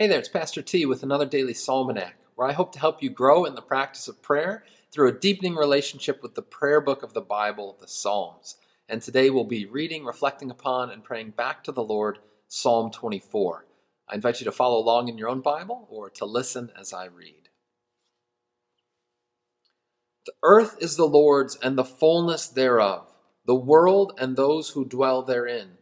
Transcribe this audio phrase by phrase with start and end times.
[0.00, 3.10] Hey there, it's Pastor T with another daily Psalmanac, where I hope to help you
[3.10, 7.12] grow in the practice of prayer through a deepening relationship with the prayer book of
[7.12, 8.56] the Bible, the Psalms.
[8.88, 12.18] And today we'll be reading, reflecting upon, and praying back to the Lord
[12.48, 13.66] Psalm 24.
[14.08, 17.04] I invite you to follow along in your own Bible or to listen as I
[17.04, 17.50] read.
[20.26, 23.14] The earth is the Lord's and the fullness thereof,
[23.46, 25.78] the world and those who dwell therein.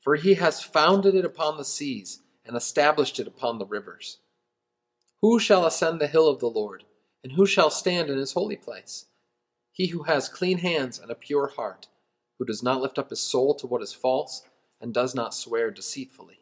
[0.00, 2.20] For he has founded it upon the seas
[2.50, 4.18] and established it upon the rivers.
[5.22, 6.82] Who shall ascend the hill of the Lord,
[7.22, 9.06] and who shall stand in his holy place?
[9.70, 11.86] He who has clean hands and a pure heart,
[12.40, 14.42] who does not lift up his soul to what is false,
[14.80, 16.40] and does not swear deceitfully.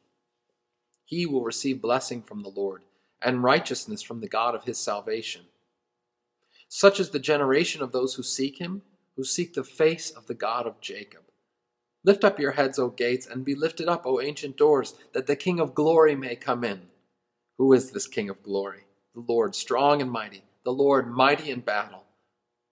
[1.05, 2.85] He will receive blessing from the Lord,
[3.21, 5.43] and righteousness from the God of his salvation.
[6.71, 8.81] Such is the generation of those who seek him,
[9.15, 11.25] who seek the face of the God of Jacob.
[12.05, 15.37] Lift up your heads, O gates, and be lifted up, O ancient doors, that the
[15.37, 16.83] King of glory may come in.
[17.59, 18.85] Who is this King of glory?
[19.15, 22.05] The Lord strong and mighty, the Lord mighty in battle.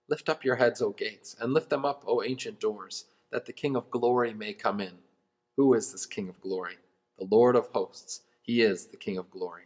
[0.08, 3.52] Lift up your heads, O gates, and lift them up, O ancient doors, that the
[3.52, 4.98] King of glory may come in.
[5.56, 6.76] Who is this King of glory?
[7.18, 8.20] The Lord of hosts.
[8.42, 9.64] He is the King of glory.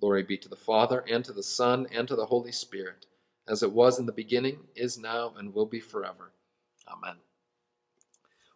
[0.00, 3.04] Glory be to the Father, and to the Son, and to the Holy Spirit,
[3.46, 6.32] as it was in the beginning, is now, and will be forever.
[6.88, 7.16] Amen.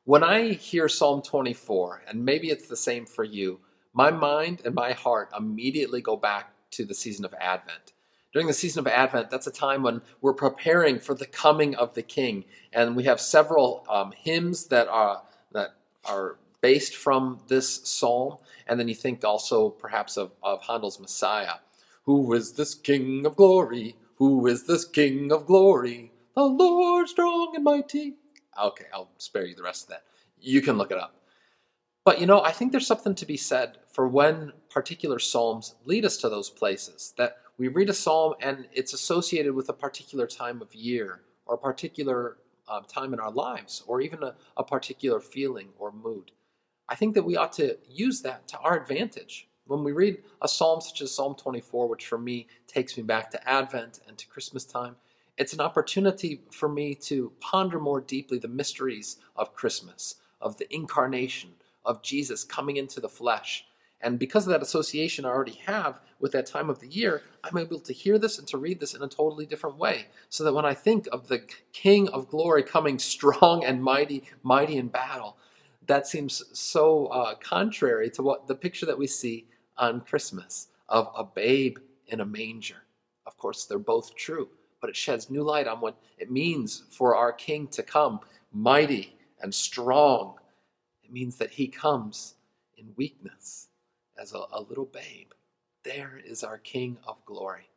[0.06, 3.60] When I hear Psalm 24, and maybe it's the same for you,
[3.94, 7.94] my mind and my heart immediately go back to the season of Advent.
[8.30, 11.94] During the season of Advent, that's a time when we're preparing for the coming of
[11.94, 17.80] the King, and we have several um, hymns that are that are based from this
[17.88, 18.36] psalm.
[18.66, 21.60] And then you think also perhaps of, of Handel's Messiah.
[22.04, 23.96] Who is this King of glory?
[24.16, 26.12] Who is this King of glory?
[26.34, 28.16] The Lord strong and mighty.
[28.62, 30.04] Okay, I'll spare you the rest of that.
[30.38, 31.16] You can look it up.
[32.04, 36.04] But you know, I think there's something to be said for when particular psalms lead
[36.04, 37.14] us to those places.
[37.16, 41.54] That we read a psalm and it's associated with a particular time of year or
[41.54, 42.38] a particular
[42.68, 46.32] uh, time in our lives or even a, a particular feeling or mood.
[46.88, 49.48] I think that we ought to use that to our advantage.
[49.66, 53.30] When we read a psalm such as Psalm 24, which for me takes me back
[53.30, 54.96] to Advent and to Christmas time,
[55.36, 60.72] it's an opportunity for me to ponder more deeply the mysteries of Christmas, of the
[60.72, 61.50] incarnation,
[61.84, 63.66] of Jesus coming into the flesh.
[64.00, 67.58] And because of that association I already have with that time of the year, I'm
[67.58, 70.06] able to hear this and to read this in a totally different way.
[70.28, 74.76] So that when I think of the King of glory coming strong and mighty, mighty
[74.76, 75.36] in battle,
[75.86, 79.46] that seems so uh, contrary to what the picture that we see
[79.76, 82.84] on Christmas of a babe in a manger.
[83.26, 84.48] Of course, they're both true
[84.84, 88.20] but it sheds new light on what it means for our King to come
[88.52, 90.34] mighty and strong.
[91.02, 92.34] It means that he comes
[92.76, 93.68] in weakness
[94.20, 95.28] as a, a little babe.
[95.84, 97.70] There is our King of glory.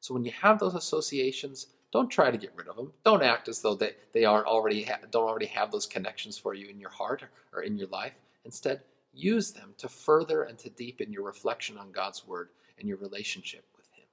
[0.00, 2.92] So when you have those associations, don't try to get rid of them.
[3.02, 6.52] Don't act as though they, they aren't already ha- don't already have those connections for
[6.52, 8.12] you in your heart or, or in your life.
[8.44, 8.82] Instead,
[9.14, 13.64] use them to further and to deepen your reflection on God's word and your relationship
[13.74, 14.04] with Him.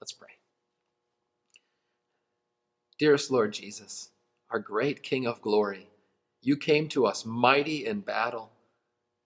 [0.00, 0.30] Let's pray.
[2.98, 4.08] Dearest Lord Jesus,
[4.50, 5.90] our great King of glory,
[6.40, 8.50] you came to us mighty in battle,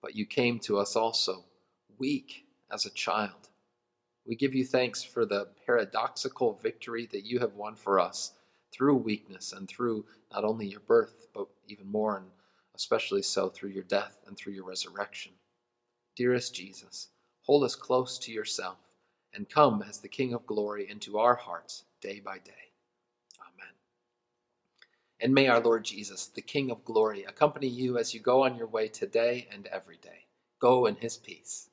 [0.01, 1.45] but you came to us also
[1.97, 3.47] weak as a child.
[4.27, 8.33] We give you thanks for the paradoxical victory that you have won for us
[8.73, 12.25] through weakness and through not only your birth, but even more and
[12.75, 15.31] especially so through your death and through your resurrection.
[16.17, 17.07] Dearest Jesus,
[17.43, 18.79] hold us close to yourself
[19.33, 22.70] and come as the King of glory into our hearts day by day.
[25.21, 28.57] And may our Lord Jesus, the King of glory, accompany you as you go on
[28.57, 30.27] your way today and every day.
[30.61, 31.70] Go in his peace.